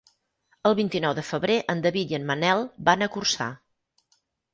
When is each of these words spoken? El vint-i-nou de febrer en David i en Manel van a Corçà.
El 0.69 0.75
vint-i-nou 0.77 1.11
de 1.19 1.25
febrer 1.27 1.57
en 1.73 1.83
David 1.83 2.13
i 2.13 2.17
en 2.19 2.25
Manel 2.31 2.63
van 2.89 3.07
a 3.07 3.09
Corçà. 3.17 3.49